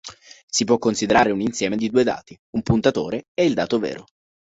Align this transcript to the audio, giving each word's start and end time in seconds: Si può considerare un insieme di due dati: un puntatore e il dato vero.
Si 0.47 0.63
può 0.65 0.79
considerare 0.79 1.29
un 1.29 1.41
insieme 1.41 1.77
di 1.77 1.87
due 1.87 2.03
dati: 2.03 2.35
un 2.55 2.63
puntatore 2.63 3.25
e 3.35 3.45
il 3.45 3.53
dato 3.53 3.77
vero. 3.77 4.05